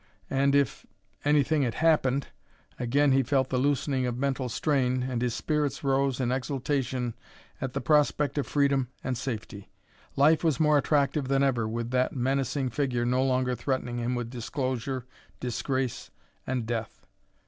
[0.31, 0.87] And if
[1.23, 2.25] anything had happened
[2.79, 7.13] again he felt the loosening of mental strain and his spirits rose in exultation
[7.61, 9.69] at the prospect of freedom and safety.
[10.15, 14.31] Life was more attractive than ever with that menacing figure no longer threatening him with
[14.31, 15.05] disclosure,
[15.39, 16.09] disgrace,
[16.47, 17.05] and death.